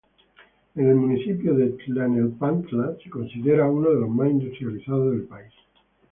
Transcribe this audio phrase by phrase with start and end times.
[0.73, 5.53] En el municipio de Tlalnepantla se considera uno de los más industrializados del país.